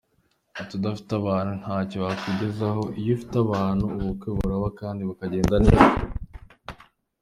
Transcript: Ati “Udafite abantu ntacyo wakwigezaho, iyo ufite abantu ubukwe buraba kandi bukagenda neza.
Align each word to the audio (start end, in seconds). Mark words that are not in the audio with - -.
Ati 0.59 0.73
“Udafite 0.79 1.11
abantu 1.19 1.51
ntacyo 1.61 1.97
wakwigezaho, 2.05 2.81
iyo 2.99 3.11
ufite 3.17 3.35
abantu 3.45 3.85
ubukwe 3.97 4.27
buraba 4.37 4.67
kandi 4.79 5.01
bukagenda 5.09 5.55
neza. 5.65 5.91